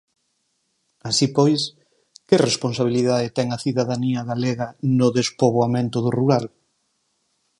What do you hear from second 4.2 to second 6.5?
galega no despoboamento do rural?